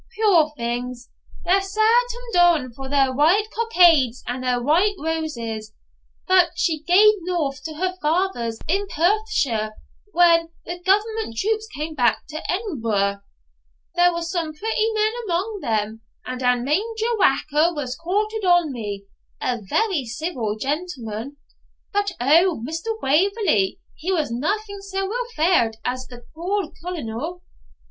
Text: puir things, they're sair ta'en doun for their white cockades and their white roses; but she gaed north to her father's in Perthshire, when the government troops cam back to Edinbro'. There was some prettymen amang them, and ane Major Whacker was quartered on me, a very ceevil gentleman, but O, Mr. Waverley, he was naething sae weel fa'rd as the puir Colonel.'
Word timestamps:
puir 0.15 0.49
things, 0.57 1.11
they're 1.45 1.61
sair 1.61 1.93
ta'en 2.11 2.23
doun 2.33 2.73
for 2.73 2.89
their 2.89 3.13
white 3.13 3.45
cockades 3.51 4.23
and 4.25 4.43
their 4.43 4.59
white 4.59 4.95
roses; 4.97 5.73
but 6.27 6.49
she 6.55 6.81
gaed 6.81 7.19
north 7.21 7.63
to 7.63 7.75
her 7.75 7.93
father's 8.01 8.57
in 8.67 8.87
Perthshire, 8.87 9.73
when 10.11 10.49
the 10.65 10.79
government 10.81 11.37
troops 11.37 11.67
cam 11.75 11.93
back 11.93 12.25
to 12.29 12.41
Edinbro'. 12.49 13.21
There 13.93 14.11
was 14.11 14.31
some 14.31 14.53
prettymen 14.55 15.11
amang 15.25 15.59
them, 15.61 16.01
and 16.25 16.41
ane 16.41 16.63
Major 16.63 17.15
Whacker 17.19 17.71
was 17.71 17.95
quartered 17.95 18.43
on 18.43 18.71
me, 18.71 19.03
a 19.39 19.59
very 19.61 20.03
ceevil 20.07 20.57
gentleman, 20.59 21.37
but 21.93 22.11
O, 22.19 22.59
Mr. 22.67 22.99
Waverley, 23.03 23.77
he 23.93 24.11
was 24.11 24.31
naething 24.31 24.81
sae 24.81 25.03
weel 25.03 25.25
fa'rd 25.35 25.77
as 25.85 26.07
the 26.07 26.25
puir 26.33 26.71
Colonel.' 26.83 27.43